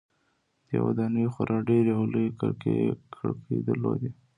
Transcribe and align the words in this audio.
دې 0.67 0.77
ودانیو 0.87 1.33
خورا 1.35 1.57
ډیرې 1.69 1.91
او 1.97 2.03
لویې 2.13 2.31
کړکۍ 3.15 3.57
درلودې. 3.67 4.09